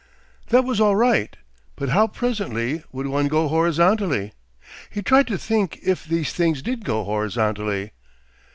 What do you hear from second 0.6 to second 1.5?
was all right,